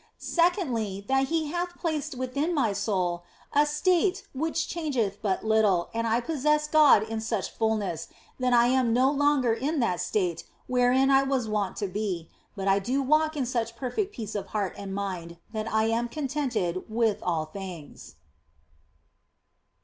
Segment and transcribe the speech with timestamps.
[0.17, 3.21] Secondly, that He hath placed within my soul
[3.53, 8.07] a state which changeth but little and I possess God in such fulness
[8.39, 12.67] that I am no longer in that state wherein I was wont to be, but
[12.67, 16.27] I do walk in such perfect peace of heart and mind that I am con
[16.27, 18.15] tented with all things.